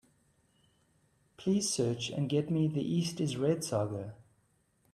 [1.37, 4.15] Please search and get me The East Is Red saga.